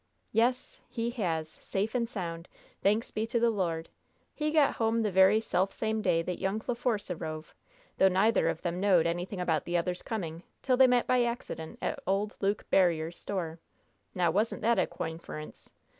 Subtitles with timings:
[0.31, 2.47] "Yes, he has, safe and sound;
[2.81, 3.87] thanks be to the Lord!
[4.33, 7.53] He got home the very selfsame day that young Le Force arrove;
[7.99, 11.77] though nyther of them knowed anything about the other's coming 'til they met by accident
[11.83, 13.59] at old Luke Barriere's store.
[14.15, 15.69] Now, wasn't that a coinference?